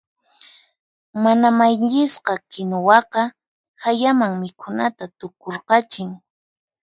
Mana 1.23 1.47
mayllisqa 1.59 2.33
kinuwaqa 2.51 3.21
hayaman 3.83 4.31
mikhunata 4.41 5.03
tukurqachin. 5.19 6.09